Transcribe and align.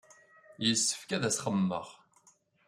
Yessefk 0.65 1.09
ad 1.15 1.23
as-xemmemeɣ. 1.29 1.87